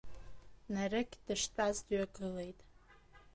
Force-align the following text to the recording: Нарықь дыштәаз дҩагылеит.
Нарықь 0.73 1.15
дыштәаз 1.25 1.77
дҩагылеит. 1.87 2.59